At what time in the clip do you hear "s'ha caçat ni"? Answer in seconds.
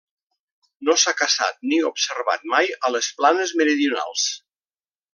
1.01-1.79